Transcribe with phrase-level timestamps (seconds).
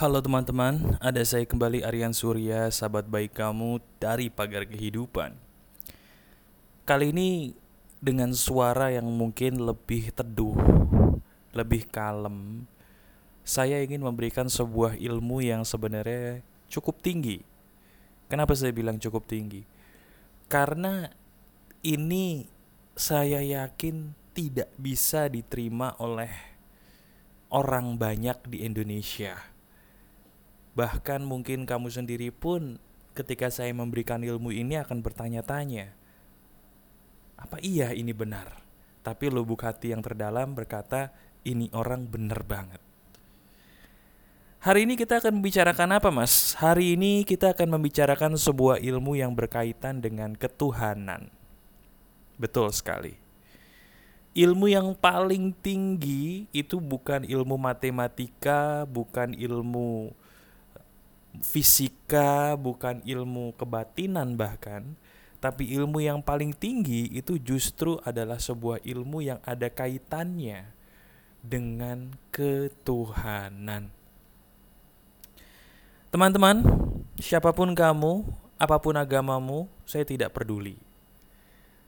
[0.00, 5.36] Halo teman-teman, ada saya kembali Aryan Surya, sahabat baik kamu dari Pagar Kehidupan.
[6.88, 7.52] Kali ini
[8.00, 10.56] dengan suara yang mungkin lebih teduh,
[11.52, 12.64] lebih kalem,
[13.44, 16.40] saya ingin memberikan sebuah ilmu yang sebenarnya
[16.72, 17.44] cukup tinggi.
[18.24, 19.68] Kenapa saya bilang cukup tinggi?
[20.48, 21.12] Karena
[21.84, 22.48] ini
[22.96, 26.32] saya yakin tidak bisa diterima oleh
[27.52, 29.59] orang banyak di Indonesia
[30.74, 32.78] Bahkan mungkin kamu sendiri pun
[33.14, 35.92] ketika saya memberikan ilmu ini akan bertanya-tanya,
[37.40, 38.62] apa iya ini benar?
[39.00, 41.10] Tapi lubuk hati yang terdalam berkata,
[41.42, 42.80] ini orang benar banget.
[44.60, 46.52] Hari ini kita akan membicarakan apa mas?
[46.60, 51.32] Hari ini kita akan membicarakan sebuah ilmu yang berkaitan dengan ketuhanan.
[52.36, 53.16] Betul sekali.
[54.36, 60.12] Ilmu yang paling tinggi itu bukan ilmu matematika, bukan ilmu
[61.38, 64.98] fisika, bukan ilmu kebatinan bahkan,
[65.38, 70.74] tapi ilmu yang paling tinggi itu justru adalah sebuah ilmu yang ada kaitannya
[71.40, 73.88] dengan ketuhanan.
[76.10, 76.66] Teman-teman,
[77.22, 78.26] siapa pun kamu,
[78.58, 80.76] apa pun agamamu, saya tidak peduli.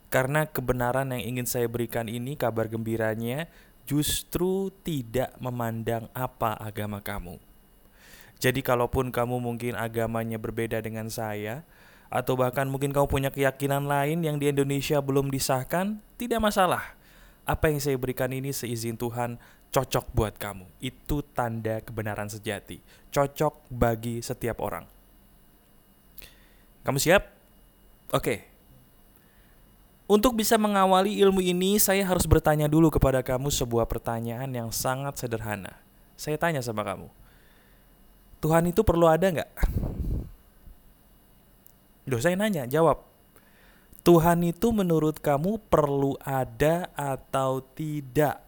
[0.09, 3.51] Karena kebenaran yang ingin saya berikan ini, kabar gembiranya,
[3.83, 7.52] justru tidak memandang apa agama kamu
[8.43, 11.63] jadi kalaupun kamu mungkin agamanya berbeda dengan saya
[12.11, 16.99] atau bahkan mungkin kamu punya keyakinan lain yang di Indonesia belum disahkan, tidak masalah.
[17.47, 19.39] Apa yang saya berikan ini seizin Tuhan
[19.71, 20.67] cocok buat kamu.
[20.83, 22.83] Itu tanda kebenaran sejati.
[23.15, 24.91] Cocok bagi setiap orang.
[26.83, 27.23] Kamu siap?
[28.11, 28.43] Oke.
[30.11, 35.15] Untuk bisa mengawali ilmu ini, saya harus bertanya dulu kepada kamu sebuah pertanyaan yang sangat
[35.15, 35.79] sederhana.
[36.19, 37.22] Saya tanya sama kamu
[38.43, 39.51] Tuhan itu perlu ada nggak?
[42.11, 43.07] Duh, saya nanya, jawab.
[44.03, 48.43] Tuhan itu menurut kamu perlu ada atau tidak?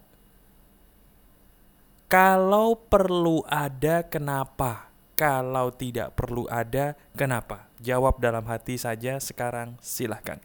[2.10, 4.90] Kalau perlu ada, kenapa?
[5.14, 7.70] Kalau tidak perlu ada, kenapa?
[7.78, 10.42] Jawab dalam hati saja sekarang, silahkan.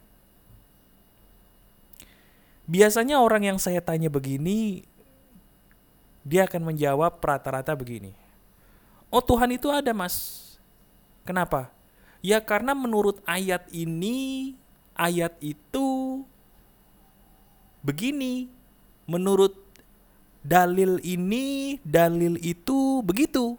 [2.70, 4.86] Biasanya orang yang saya tanya begini,
[6.22, 8.19] dia akan menjawab rata-rata begini.
[9.10, 10.46] Oh Tuhan itu ada mas.
[11.26, 11.74] Kenapa?
[12.22, 14.54] Ya karena menurut ayat ini,
[14.94, 16.22] ayat itu
[17.82, 18.46] begini.
[19.10, 19.58] Menurut
[20.46, 23.58] dalil ini, dalil itu begitu.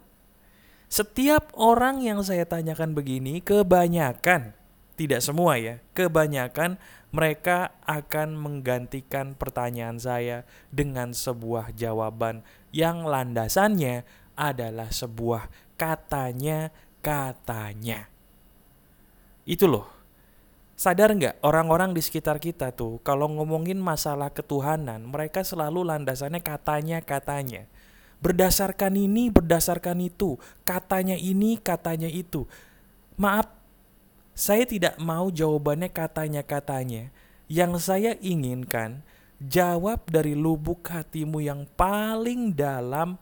[0.91, 4.55] Setiap orang yang saya tanyakan begini, kebanyakan,
[4.95, 6.75] tidak semua ya, kebanyakan
[7.11, 14.07] mereka akan menggantikan pertanyaan saya dengan sebuah jawaban yang landasannya
[14.41, 15.45] adalah sebuah
[15.77, 18.09] katanya-katanya.
[19.45, 19.85] Itu loh.
[20.73, 27.69] Sadar nggak orang-orang di sekitar kita tuh kalau ngomongin masalah ketuhanan mereka selalu landasannya katanya-katanya.
[28.21, 32.45] Berdasarkan ini, berdasarkan itu, katanya ini, katanya itu.
[33.17, 33.49] Maaf,
[34.37, 37.09] saya tidak mau jawabannya katanya-katanya.
[37.49, 39.01] Yang saya inginkan
[39.41, 43.17] jawab dari lubuk hatimu yang paling dalam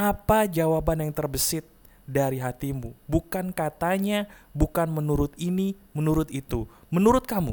[0.00, 1.68] apa jawaban yang terbesit
[2.08, 2.96] dari hatimu?
[3.04, 4.24] Bukan katanya,
[4.56, 6.64] bukan menurut ini, menurut itu.
[6.88, 7.52] Menurut kamu.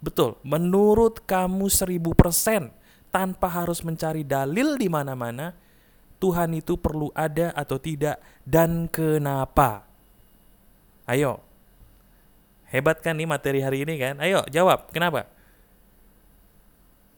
[0.00, 2.72] Betul, menurut kamu seribu persen
[3.12, 5.52] tanpa harus mencari dalil di mana-mana,
[6.16, 8.16] Tuhan itu perlu ada atau tidak
[8.48, 9.84] dan kenapa?
[11.04, 11.44] Ayo.
[12.72, 14.16] Hebat kan nih materi hari ini kan?
[14.24, 15.28] Ayo jawab, kenapa?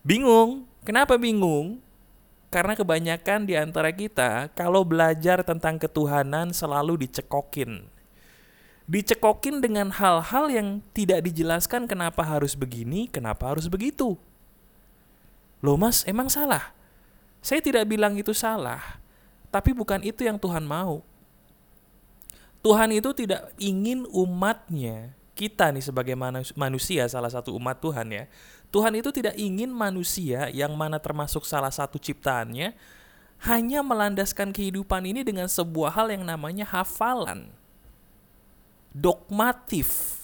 [0.02, 0.66] Bingung?
[0.82, 1.78] Kenapa bingung?
[2.52, 7.88] Karena kebanyakan di antara kita kalau belajar tentang ketuhanan selalu dicekokin.
[8.84, 14.20] Dicekokin dengan hal-hal yang tidak dijelaskan kenapa harus begini, kenapa harus begitu.
[15.64, 16.76] Loh mas, emang salah?
[17.40, 19.00] Saya tidak bilang itu salah,
[19.48, 21.00] tapi bukan itu yang Tuhan mau.
[22.60, 26.14] Tuhan itu tidak ingin umatnya, kita nih sebagai
[26.54, 28.30] manusia, salah satu umat Tuhan ya,
[28.72, 32.72] Tuhan itu tidak ingin manusia yang mana termasuk salah satu ciptaannya
[33.44, 37.52] hanya melandaskan kehidupan ini dengan sebuah hal yang namanya hafalan.
[38.96, 40.16] Dogmatif.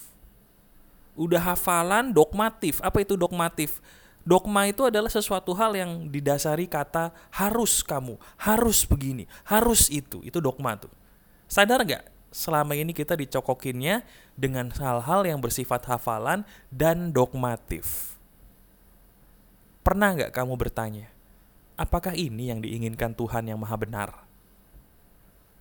[1.12, 2.80] Udah hafalan dogmatif.
[2.80, 3.84] Apa itu dogmatif?
[4.24, 10.24] Dogma itu adalah sesuatu hal yang didasari kata harus kamu, harus begini, harus itu.
[10.24, 10.92] Itu dogma tuh.
[11.48, 12.04] Sadar gak?
[12.28, 14.04] Selama ini kita dicokokinnya
[14.36, 18.17] dengan hal-hal yang bersifat hafalan dan dogmatif.
[19.88, 21.08] Pernah nggak kamu bertanya,
[21.80, 24.20] apakah ini yang diinginkan Tuhan yang maha benar?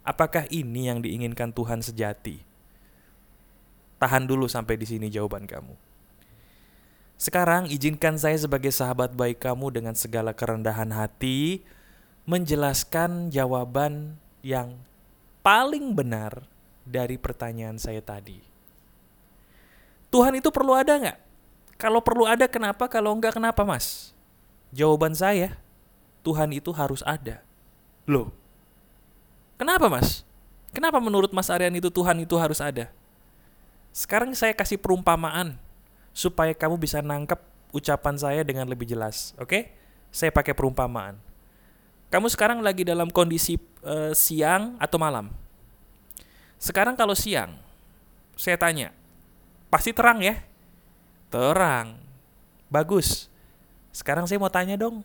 [0.03, 2.43] Apakah ini yang diinginkan Tuhan sejati?
[3.95, 5.71] Tahan dulu sampai di sini jawaban kamu.
[7.15, 11.63] Sekarang izinkan saya sebagai sahabat baik kamu dengan segala kerendahan hati
[12.27, 14.75] menjelaskan jawaban yang
[15.39, 16.43] paling benar
[16.83, 18.43] dari pertanyaan saya tadi.
[20.11, 21.19] Tuhan itu perlu ada nggak?
[21.79, 22.91] Kalau perlu ada kenapa?
[22.91, 24.16] Kalau enggak kenapa mas?
[24.75, 25.59] Jawaban saya,
[26.23, 27.43] Tuhan itu harus ada.
[28.07, 28.31] Loh,
[29.55, 30.27] kenapa mas?
[30.75, 32.91] Kenapa menurut Mas Aryan itu Tuhan itu harus ada?
[33.95, 35.57] Sekarang saya kasih perumpamaan
[36.13, 37.39] supaya kamu bisa nangkep
[37.73, 39.33] ucapan saya dengan lebih jelas.
[39.41, 39.73] Oke?
[40.13, 41.17] Saya pakai perumpamaan.
[42.13, 45.33] Kamu sekarang lagi dalam kondisi uh, siang atau malam?
[46.61, 47.57] Sekarang kalau siang,
[48.37, 48.93] saya tanya,
[49.73, 50.39] pasti terang ya?
[51.33, 51.99] Terang.
[52.71, 53.33] Bagus.
[53.97, 55.01] Sekarang saya mau tanya dong,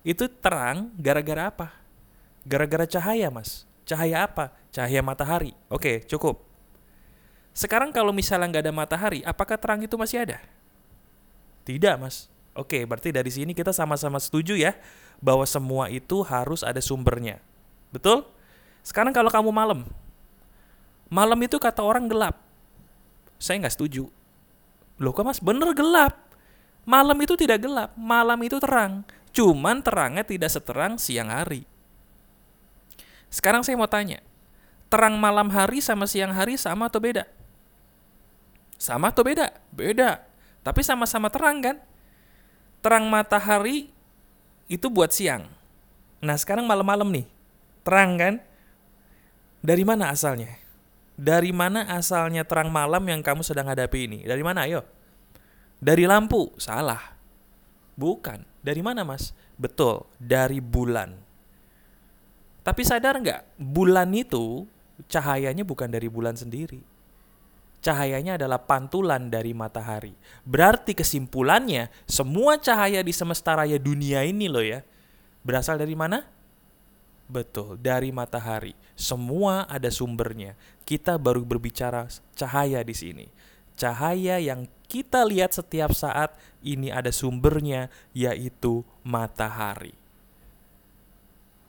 [0.00, 1.76] itu terang gara-gara apa?
[2.48, 3.68] Gara-gara cahaya, Mas.
[3.84, 4.48] Cahaya apa?
[4.72, 5.52] Cahaya matahari.
[5.68, 6.40] Oke, cukup.
[7.52, 10.40] Sekarang kalau misalnya nggak ada matahari, apakah terang itu masih ada?
[11.68, 12.32] Tidak, Mas.
[12.56, 14.72] Oke, berarti dari sini kita sama-sama setuju ya
[15.20, 17.44] bahwa semua itu harus ada sumbernya.
[17.92, 18.24] Betul?
[18.80, 19.84] Sekarang kalau kamu malam,
[21.12, 22.40] malam itu kata orang gelap.
[23.36, 24.08] Saya nggak setuju.
[24.96, 26.29] Loh kok mas, bener gelap.
[26.88, 29.04] Malam itu tidak gelap, malam itu terang.
[29.30, 31.62] Cuman terangnya tidak seterang siang hari.
[33.30, 34.18] Sekarang saya mau tanya,
[34.90, 37.24] terang malam hari sama siang hari sama atau beda?
[38.74, 39.54] Sama atau beda?
[39.70, 40.24] Beda.
[40.66, 41.76] Tapi sama-sama terang kan?
[42.82, 43.92] Terang matahari
[44.66, 45.46] itu buat siang.
[46.20, 47.26] Nah sekarang malam-malam nih,
[47.86, 48.34] terang kan?
[49.60, 50.56] Dari mana asalnya?
[51.20, 54.18] Dari mana asalnya terang malam yang kamu sedang hadapi ini?
[54.24, 54.82] Dari mana ayo?
[55.80, 56.52] Dari lampu?
[56.60, 57.16] Salah.
[57.96, 58.44] Bukan.
[58.60, 59.32] Dari mana mas?
[59.56, 61.16] Betul, dari bulan.
[62.60, 64.68] Tapi sadar nggak, bulan itu
[65.08, 66.84] cahayanya bukan dari bulan sendiri.
[67.80, 70.12] Cahayanya adalah pantulan dari matahari.
[70.44, 74.84] Berarti kesimpulannya, semua cahaya di semesta raya dunia ini loh ya,
[75.40, 76.28] berasal dari mana?
[77.24, 78.76] Betul, dari matahari.
[78.92, 80.52] Semua ada sumbernya.
[80.84, 82.04] Kita baru berbicara
[82.36, 83.26] cahaya di sini.
[83.80, 86.34] Cahaya yang kita lihat setiap saat
[86.66, 89.94] ini ada sumbernya, yaitu matahari.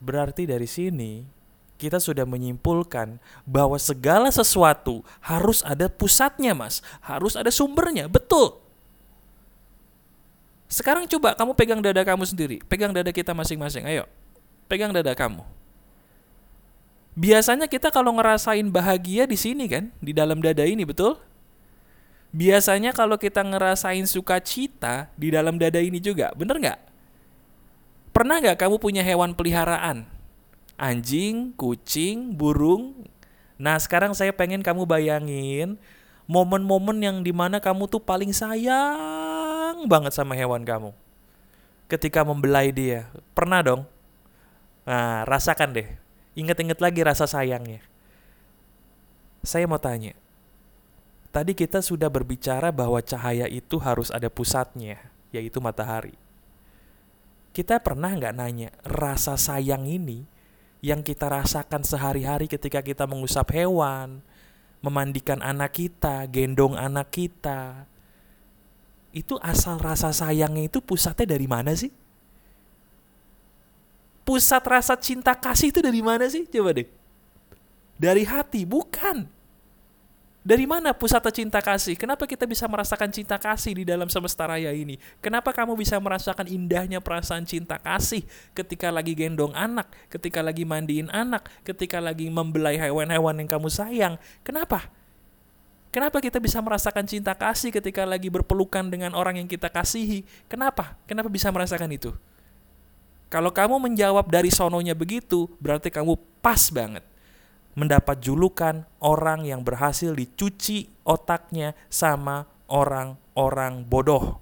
[0.02, 1.30] Berarti dari sini
[1.78, 6.82] kita sudah menyimpulkan bahwa segala sesuatu harus ada pusatnya, Mas.
[7.06, 8.10] Harus ada sumbernya.
[8.10, 8.58] Betul.
[10.66, 12.58] Sekarang coba kamu pegang dada kamu sendiri.
[12.66, 13.86] Pegang dada kita masing-masing.
[13.86, 14.10] Ayo.
[14.66, 15.46] Pegang dada kamu.
[17.12, 21.20] Biasanya kita kalau ngerasain bahagia di sini kan, di dalam dada ini, betul?
[22.32, 26.80] Biasanya kalau kita ngerasain sukacita di dalam dada ini juga, bener nggak?
[28.16, 30.08] Pernah nggak kamu punya hewan peliharaan?
[30.82, 33.06] anjing, kucing, burung.
[33.62, 35.78] Nah, sekarang saya pengen kamu bayangin
[36.26, 40.90] momen-momen yang di mana kamu tuh paling sayang banget sama hewan kamu.
[41.86, 43.06] Ketika membelai dia.
[43.38, 43.82] Pernah dong?
[44.90, 45.88] Nah, rasakan deh.
[46.34, 47.86] Ingat-ingat lagi rasa sayangnya.
[49.46, 50.18] Saya mau tanya.
[51.32, 55.00] Tadi kita sudah berbicara bahwa cahaya itu harus ada pusatnya,
[55.32, 56.12] yaitu matahari.
[57.56, 60.28] Kita pernah nggak nanya, rasa sayang ini
[60.84, 64.20] yang kita rasakan sehari-hari ketika kita mengusap hewan,
[64.84, 67.88] memandikan anak kita, gendong anak kita.
[69.16, 71.96] Itu asal rasa sayangnya itu pusatnya dari mana sih?
[74.28, 76.44] Pusat rasa cinta kasih itu dari mana sih?
[76.44, 76.88] Coba deh.
[77.96, 79.41] Dari hati, bukan.
[80.42, 81.94] Dari mana pusat cinta kasih?
[81.94, 84.98] Kenapa kita bisa merasakan cinta kasih di dalam semesta raya ini?
[85.22, 88.26] Kenapa kamu bisa merasakan indahnya perasaan cinta kasih
[88.58, 94.18] ketika lagi gendong anak, ketika lagi mandiin anak, ketika lagi membelai hewan-hewan yang kamu sayang?
[94.42, 94.90] Kenapa?
[95.94, 100.26] Kenapa kita bisa merasakan cinta kasih ketika lagi berpelukan dengan orang yang kita kasihi?
[100.50, 100.98] Kenapa?
[101.06, 102.18] Kenapa bisa merasakan itu?
[103.30, 107.11] Kalau kamu menjawab dari sononya begitu, berarti kamu pas banget
[107.74, 114.40] mendapat julukan orang yang berhasil dicuci otaknya sama orang-orang bodoh.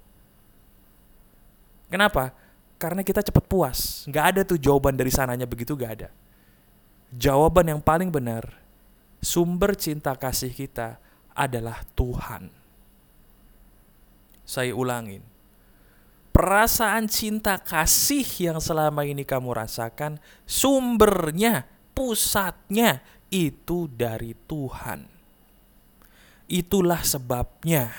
[1.90, 2.34] Kenapa?
[2.78, 4.06] Karena kita cepat puas.
[4.06, 6.08] Nggak ada tuh jawaban dari sananya begitu, nggak ada.
[7.10, 8.46] Jawaban yang paling benar,
[9.18, 11.02] sumber cinta kasih kita
[11.34, 12.50] adalah Tuhan.
[14.46, 15.22] Saya ulangin.
[16.30, 25.06] Perasaan cinta kasih yang selama ini kamu rasakan, sumbernya, pusatnya itu dari Tuhan.
[26.50, 27.90] Itulah sebabnya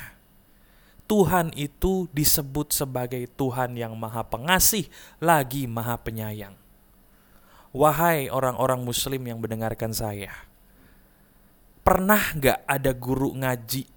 [1.07, 4.87] Tuhan itu disebut sebagai Tuhan yang Maha Pengasih,
[5.19, 6.55] lagi Maha Penyayang.
[7.71, 10.31] Wahai orang-orang muslim yang mendengarkan saya.
[11.83, 13.87] Pernah nggak ada guru ngaji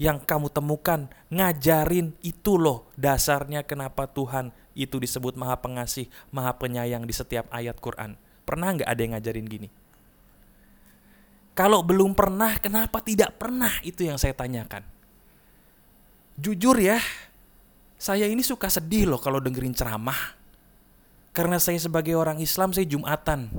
[0.00, 7.04] yang kamu temukan ngajarin itu loh dasarnya kenapa Tuhan itu disebut maha pengasih, maha penyayang
[7.04, 8.16] di setiap ayat Quran.
[8.42, 9.68] Pernah nggak ada yang ngajarin gini?
[11.60, 13.68] Kalau belum pernah, kenapa tidak pernah?
[13.84, 14.80] Itu yang saya tanyakan.
[16.40, 16.96] Jujur ya,
[18.00, 20.40] saya ini suka sedih loh kalau dengerin ceramah.
[21.36, 23.52] Karena saya sebagai orang Islam, saya Jumatan.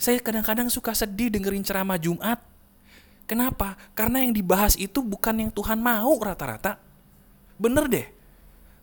[0.00, 2.40] Saya kadang-kadang suka sedih dengerin ceramah Jumat.
[3.28, 3.76] Kenapa?
[3.92, 6.80] Karena yang dibahas itu bukan yang Tuhan mau rata-rata.
[7.60, 8.08] Bener deh.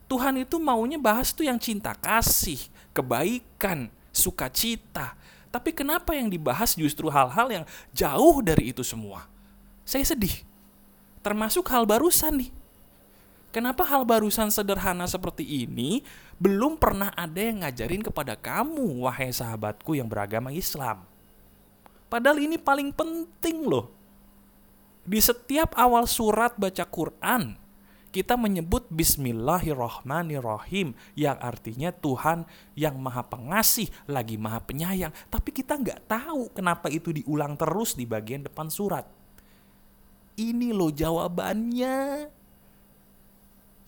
[0.05, 2.61] Tuhan itu maunya bahas tuh yang cinta kasih,
[2.93, 5.17] kebaikan, sukacita.
[5.53, 9.29] Tapi kenapa yang dibahas justru hal-hal yang jauh dari itu semua?
[9.85, 10.41] Saya sedih.
[11.21, 12.51] Termasuk hal barusan nih.
[13.53, 16.01] Kenapa hal barusan sederhana seperti ini
[16.41, 21.05] belum pernah ada yang ngajarin kepada kamu, wahai sahabatku yang beragama Islam?
[22.09, 23.93] Padahal ini paling penting loh.
[25.05, 27.53] Di setiap awal surat baca Quran,
[28.13, 32.45] kita menyebut Bismillahirrohmanirrohim yang artinya Tuhan
[32.77, 35.09] yang maha pengasih lagi maha penyayang.
[35.33, 39.09] Tapi kita nggak tahu kenapa itu diulang terus di bagian depan surat.
[40.37, 42.29] Ini loh jawabannya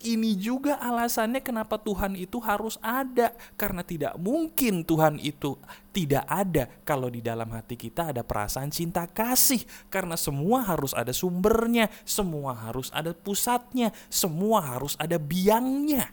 [0.04, 5.56] ini juga alasannya kenapa Tuhan itu harus ada karena tidak mungkin Tuhan itu
[5.96, 11.16] tidak ada kalau di dalam hati kita ada perasaan cinta kasih karena semua harus ada
[11.16, 16.12] sumbernya, semua harus ada pusatnya, semua harus ada biangnya.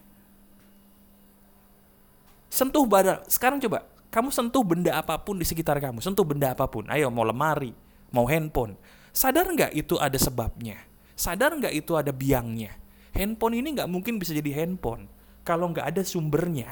[2.47, 3.19] Sentuh badan.
[3.27, 6.85] Sekarang coba kamu sentuh benda apa pun di sekitar kamu, sentuh benda apa pun.
[6.87, 7.73] Ayo mau lemari,
[8.13, 8.77] mau handphone.
[9.09, 10.79] Sadar nggak itu ada sebabnya?
[11.17, 12.82] Sadar nggak itu ada biangnya?
[13.13, 15.07] Handphone ini nggak mungkin bisa jadi handphone
[15.45, 16.71] kalau nggak ada sumbernya.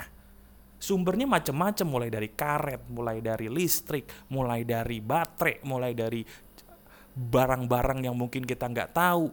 [0.82, 6.26] Sumbernya macam-macam, mulai dari karet, mulai dari listrik, mulai dari baterai, mulai dari
[7.14, 9.30] barang-barang yang mungkin kita nggak tahu.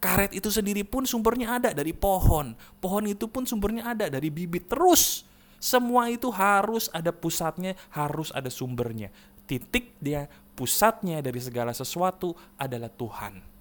[0.00, 2.56] Karet itu sendiri pun sumbernya ada dari pohon.
[2.80, 4.72] Pohon itu pun sumbernya ada dari bibit.
[4.72, 5.28] Terus
[5.60, 9.12] semua itu harus ada pusatnya, harus ada sumbernya.
[9.44, 13.55] Titik dia, pusatnya dari segala sesuatu adalah Tuhan.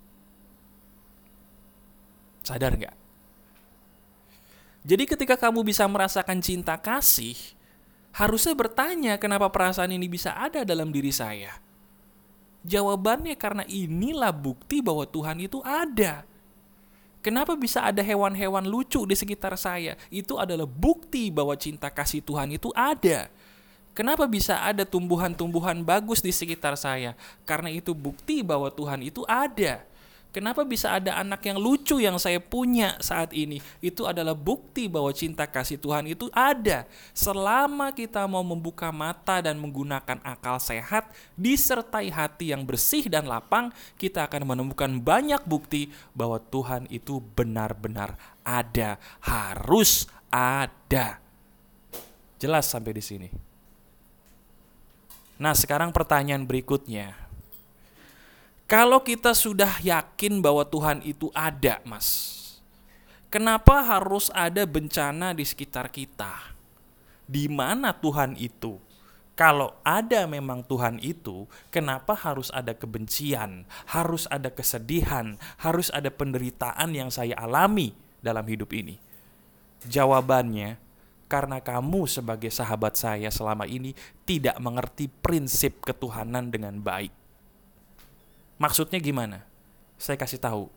[2.45, 2.95] Sadar nggak?
[4.85, 7.33] Jadi ketika kamu bisa merasakan cinta kasih,
[8.13, 11.57] harusnya bertanya kenapa perasaan ini bisa ada dalam diri saya.
[12.61, 16.21] Jawabannya karena inilah bukti bahwa Tuhan itu ada.
[17.25, 19.97] Kenapa bisa ada hewan-hewan lucu di sekitar saya?
[20.13, 23.33] Itu adalah bukti bahwa cinta kasih Tuhan itu ada.
[23.97, 27.17] Kenapa bisa ada tumbuhan-tumbuhan bagus di sekitar saya?
[27.41, 29.81] Karena itu bukti bahwa Tuhan itu ada.
[30.35, 33.63] Kenapa bisa ada anak yang lucu yang saya punya saat ini?
[33.79, 36.83] Itu adalah bukti bahwa cinta kasih Tuhan itu ada.
[37.15, 41.07] Selama kita mau membuka mata dan menggunakan akal sehat,
[41.39, 48.19] disertai hati yang bersih dan lapang, kita akan menemukan banyak bukti bahwa Tuhan itu benar-benar
[48.43, 51.23] ada, harus ada.
[52.43, 53.29] Jelas sampai di sini.
[55.39, 57.24] Nah, sekarang pertanyaan berikutnya
[58.65, 62.41] kalau kita sudah yakin bahwa Tuhan itu ada, Mas,
[63.29, 66.33] kenapa harus ada bencana di sekitar kita?
[67.29, 68.81] Di mana Tuhan itu?
[69.37, 76.89] Kalau ada memang Tuhan itu, kenapa harus ada kebencian, harus ada kesedihan, harus ada penderitaan
[76.89, 77.93] yang saya alami
[78.25, 78.97] dalam hidup ini?
[79.85, 80.81] Jawabannya,
[81.29, 83.93] karena kamu sebagai sahabat saya selama ini
[84.25, 87.24] tidak mengerti prinsip ketuhanan dengan baik
[88.55, 89.43] Maksudnya gimana?
[89.99, 90.71] Saya kasih tahu.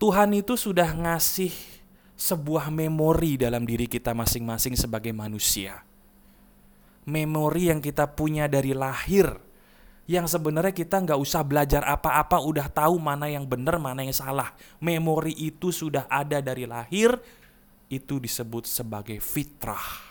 [0.00, 1.52] Tuhan itu sudah ngasih
[2.16, 5.84] sebuah memori dalam diri kita masing-masing sebagai manusia.
[7.04, 9.28] Memori yang kita punya dari lahir,
[10.08, 14.56] yang sebenarnya kita nggak usah belajar apa-apa, udah tahu mana yang benar, mana yang salah.
[14.80, 17.16] Memori itu sudah ada dari lahir,
[17.92, 20.08] itu disebut sebagai fitrah.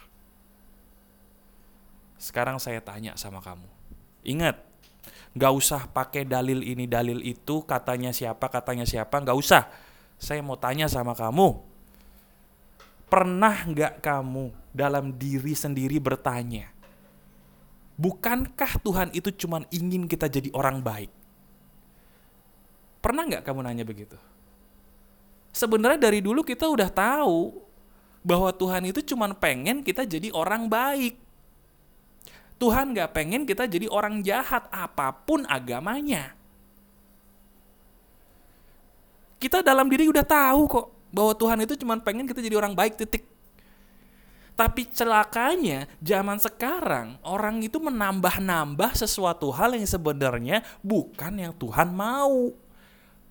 [2.19, 3.65] Sekarang saya tanya sama kamu,
[4.27, 4.68] ingat,
[5.37, 9.69] Gak usah pakai dalil ini dalil itu katanya siapa katanya siapa gak usah.
[10.19, 11.69] Saya mau tanya sama kamu.
[13.09, 16.69] Pernah nggak kamu dalam diri sendiri bertanya,
[17.97, 21.09] bukankah Tuhan itu cuma ingin kita jadi orang baik?
[23.01, 24.13] Pernah nggak kamu nanya begitu?
[25.49, 27.57] Sebenarnya dari dulu kita udah tahu
[28.21, 31.17] bahwa Tuhan itu cuma pengen kita jadi orang baik.
[32.59, 36.35] Tuhan gak pengen kita jadi orang jahat apa pun agamanya.
[39.39, 42.99] Kita dalam diri udah tahu kok bahwa Tuhan itu cuma pengen kita jadi orang baik
[42.99, 43.23] titik.
[44.59, 52.51] Tapi celakanya zaman sekarang orang itu menambah-nambah sesuatu hal yang sebenarnya bukan yang Tuhan mau.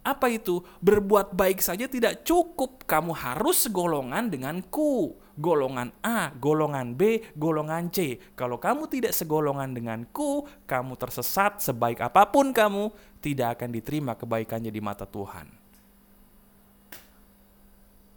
[0.01, 0.65] Apa itu?
[0.81, 2.89] Berbuat baik saja tidak cukup.
[2.89, 5.13] Kamu harus segolongan denganku.
[5.39, 8.19] Golongan A, golongan B, golongan C.
[8.35, 12.91] Kalau kamu tidak segolongan denganku, kamu tersesat sebaik apa pun kamu,
[13.23, 15.47] tidak akan diterima kebaikannya di mata Tuhan.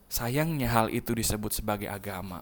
[0.10, 2.42] Sayangnya hal itu disebut sebagai agama.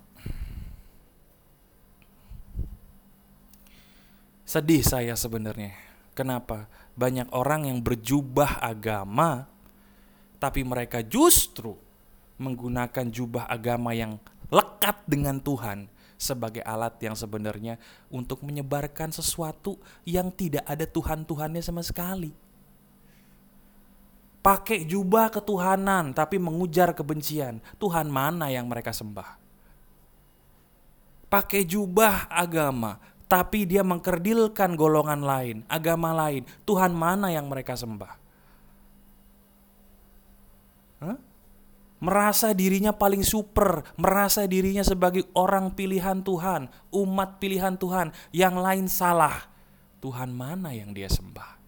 [4.48, 5.78] Sedih saya sebenarnya.
[6.18, 6.66] Kenapa?
[6.98, 9.46] Banyak orang yang berjubah agama,
[10.42, 11.78] tapi mereka justru
[12.42, 14.18] menggunakan jubah agama yang
[14.50, 15.90] lekat dengan Tuhan
[16.20, 17.80] sebagai alat yang sebenarnya
[18.12, 22.36] untuk menyebarkan sesuatu yang tidak ada Tuhan-Tuhannya sama sekali.
[24.44, 27.64] Pakai jubah ketuhanan tapi mengujar kebencian.
[27.80, 29.40] Tuhan mana yang mereka sembah?
[31.32, 36.44] Pakai jubah agama tapi dia mengkerdilkan golongan lain, agama lain.
[36.66, 38.14] Tuhan mana yang mereka sembah?
[41.00, 41.29] Hah?
[42.00, 48.88] Merasa dirinya paling super, merasa dirinya sebagai orang pilihan Tuhan, umat pilihan Tuhan, yang lain
[48.88, 49.52] salah.
[50.00, 51.60] Tuhan mana yang dia sembah?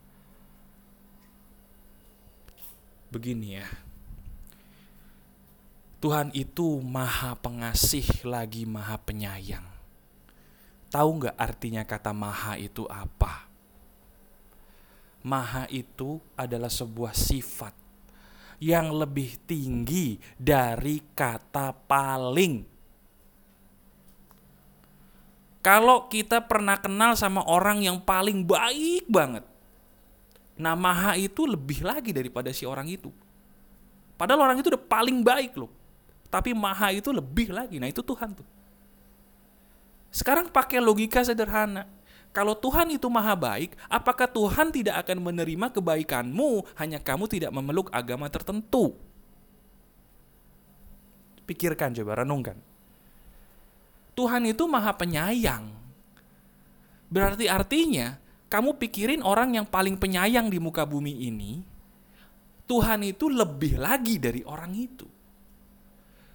[3.11, 3.67] Begini ya.
[5.99, 9.67] Tuhan itu maha pengasih lagi maha penyayang.
[10.89, 13.51] Tahu nggak artinya kata maha itu apa?
[15.21, 17.80] Maha itu adalah sebuah sifat
[18.61, 22.69] yang lebih tinggi dari kata paling.
[25.65, 29.45] Kalau kita pernah kenal sama orang yang paling baik banget,
[30.57, 33.09] nah maha itu lebih lagi daripada si orang itu.
[34.17, 35.69] Padahal orang itu udah paling baik loh.
[36.29, 37.81] Tapi maha itu lebih lagi.
[37.81, 38.45] Nah itu Tuhan tuh.
[40.13, 41.89] Sekarang pakai logika sederhana.
[42.31, 47.91] Kalau Tuhan itu maha baik, apakah Tuhan tidak akan menerima kebaikanmu hanya kamu tidak memeluk
[47.91, 48.95] agama tertentu?
[51.43, 52.55] Pikirkan coba, renungkan.
[54.15, 55.75] Tuhan itu maha penyayang.
[57.11, 58.15] Berarti artinya,
[58.47, 61.59] kamu pikirin orang yang paling penyayang di muka bumi ini,
[62.63, 65.07] Tuhan itu lebih lagi dari orang itu.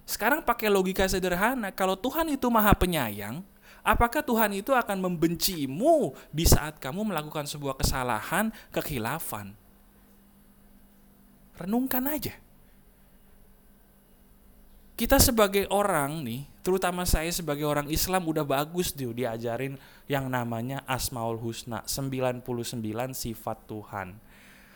[0.05, 3.41] Sekarang pakai logika sederhana, kalau Tuhan itu maha penyayang,
[3.87, 9.55] Apakah Tuhan itu akan membencimu di saat kamu melakukan sebuah kesalahan, kekhilafan?
[11.55, 12.35] Renungkan aja.
[14.99, 19.79] Kita sebagai orang nih, terutama saya sebagai orang Islam udah bagus tuh diajarin
[20.11, 22.43] yang namanya Asmaul Husna, 99
[23.15, 24.19] sifat Tuhan.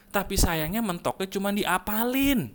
[0.08, 2.54] Tapi sayangnya mentoknya cuma diapalin.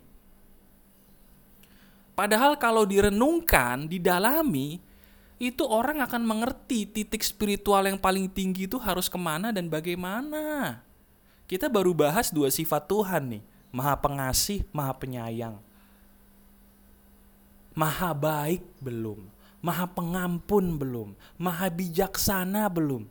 [2.17, 4.86] Padahal kalau direnungkan, didalami,
[5.37, 10.81] itu orang akan mengerti titik spiritual yang paling tinggi itu harus ke mana dan bagaimana.
[11.45, 15.61] Kita baru bahas dua sifat Tuhan nih, maha pengasih, maha penyayang.
[17.77, 19.29] Maha baik belum,
[19.61, 23.05] maha pengampun belum, maha bijaksana belum.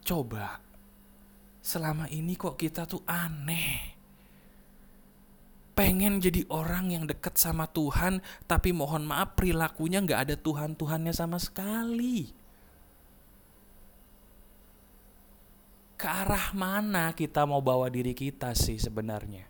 [0.00, 0.64] Coba,
[1.60, 3.97] selama ini kok kita tuh aneh
[5.78, 8.18] pengen jadi orang yang dekat sama Tuhan,
[8.50, 12.34] tapi mohon maaf perilakunya nggak ada Tuhan-Tuhannya sama sekali.
[15.94, 19.46] Ke arah mana kita mau bawa diri kita sih sebenarnya?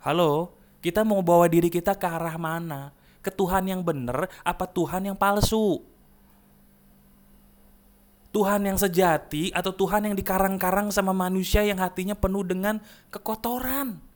[0.00, 2.96] Halo, kita mau bawa diri kita ke arah mana?
[3.20, 5.84] Ke Tuhan yang benar apa Tuhan yang palsu?
[8.32, 12.80] Tuhan yang sejati atau Tuhan yang dikarang-karang sama manusia yang hatinya penuh dengan
[13.12, 14.11] kekotoran?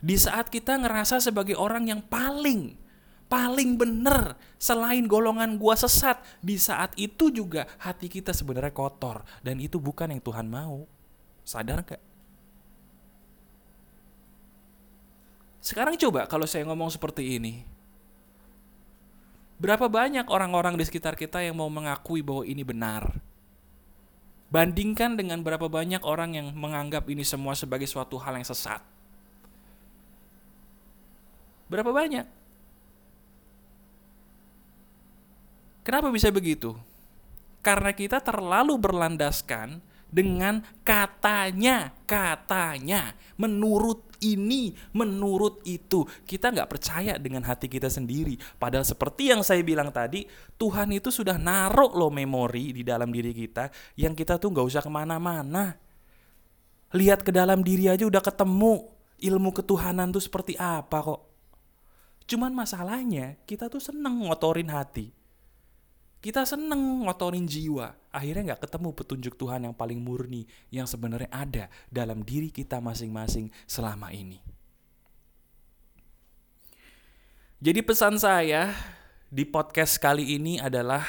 [0.00, 2.80] Di saat kita ngerasa sebagai orang yang paling
[3.30, 9.62] paling benar selain golongan gua sesat, di saat itu juga hati kita sebenarnya kotor dan
[9.62, 10.84] itu bukan yang Tuhan mau.
[11.46, 12.02] Sadar gak?
[15.62, 17.62] Sekarang coba kalau saya ngomong seperti ini.
[19.60, 23.20] Berapa banyak orang-orang di sekitar kita yang mau mengakui bahwa ini benar?
[24.50, 28.82] Bandingkan dengan berapa banyak orang yang menganggap ini semua sebagai suatu hal yang sesat.
[31.70, 32.26] Berapa banyak?
[35.86, 36.74] Kenapa bisa begitu?
[37.62, 39.78] Karena kita terlalu berlandaskan
[40.10, 46.04] dengan katanya, katanya, menurut ini, menurut itu.
[46.26, 48.36] Kita nggak percaya dengan hati kita sendiri.
[48.58, 50.26] Padahal seperti yang saya bilang tadi,
[50.58, 54.82] Tuhan itu sudah naruh loh memori di dalam diri kita yang kita tuh nggak usah
[54.82, 55.78] ke mana-mana.
[56.90, 58.82] Lihat ke dalam diri aja udah ketemu
[59.22, 61.29] ilmu ketuhanan tuh seperti apa kok.
[62.30, 65.10] Cuman masalahnya kita tuh seneng ngotorin hati.
[66.22, 67.90] Kita seneng ngotorin jiwa.
[68.14, 73.50] Akhirnya nggak ketemu petunjuk Tuhan yang paling murni yang sebenarnya ada dalam diri kita masing-masing
[73.66, 74.38] selama ini.
[77.58, 78.70] Jadi pesan saya
[79.26, 81.02] di podcast kali ini adalah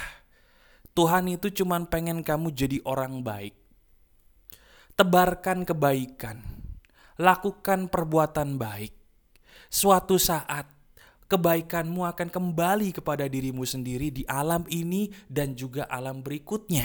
[0.97, 3.53] Tuhan itu cuman pengen kamu jadi orang baik.
[4.97, 6.41] Tebarkan kebaikan.
[7.21, 8.97] Lakukan perbuatan baik.
[9.69, 10.80] Suatu saat
[11.31, 16.83] kebaikanmu akan kembali kepada dirimu sendiri di alam ini dan juga alam berikutnya.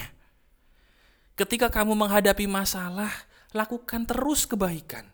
[1.34, 3.10] Ketika kamu menghadapi masalah,
[3.50, 5.10] lakukan terus kebaikan.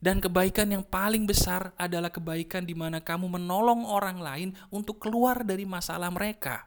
[0.00, 5.44] Dan kebaikan yang paling besar adalah kebaikan di mana kamu menolong orang lain untuk keluar
[5.44, 6.64] dari masalah mereka.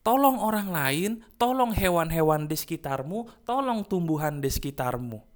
[0.00, 5.29] Tolong orang lain, tolong hewan-hewan di sekitarmu, tolong tumbuhan di sekitarmu.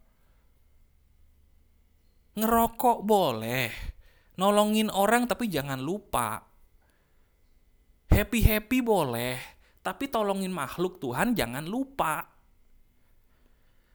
[2.34, 3.70] Ngerokok boleh,
[4.34, 6.42] nolongin orang tapi jangan lupa.
[8.10, 9.38] Happy-happy boleh,
[9.82, 12.26] tapi tolongin makhluk Tuhan jangan lupa.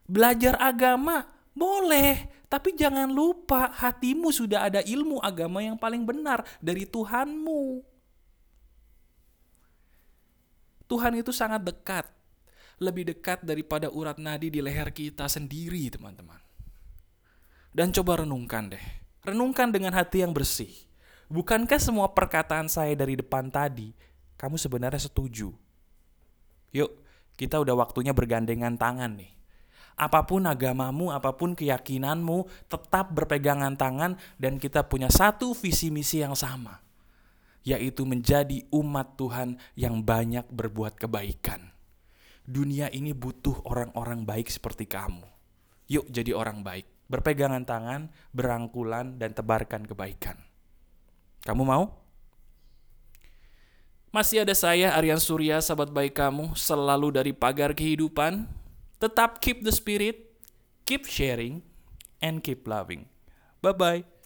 [0.08, 6.88] Belajar agama boleh, tapi jangan lupa hatimu sudah ada ilmu agama yang paling benar dari
[6.88, 7.84] Tuhanmu.
[10.90, 12.08] Tuhan itu sangat dekat.
[12.80, 16.49] Lebih dekat daripada urat nadi di leher kita sendiri, teman-teman.
[17.70, 18.84] Dan coba renungkan deh.
[19.22, 20.70] Renungkan dengan hati yang bersih.
[21.30, 23.94] Bukankah semua perkataan saya dari depan tadi,
[24.34, 25.54] kamu sebenarnya setuju?
[26.74, 26.90] Yuk,
[27.38, 29.30] kita udah waktunya bergandengan tangan nih.
[29.94, 36.24] Apa pun agamamu, apa pun keyakinanmu, tetap berpegangan tangan dan kita punya satu visi misi
[36.24, 36.90] yang sama
[37.60, 41.72] yaitu menjadi umat Tuhan yang banyak berbuat kebaikan.
[42.48, 45.22] Dunia ini butuh orang-orang baik seperti kamu.
[45.90, 46.88] Yuk jadi orang baik.
[47.10, 50.38] Berpegangan tangan, berangkulan, dan tebarkan kebaikan.
[51.42, 51.90] Kamu mau?
[54.14, 58.46] Masih ada saya, Aryan Surya, sahabat baik kamu, selalu dari pagar kehidupan.
[59.02, 60.34] Tetap keep the spirit,
[60.86, 61.66] keep sharing,
[62.22, 63.10] and keep loving.
[63.58, 64.19] Bye-bye.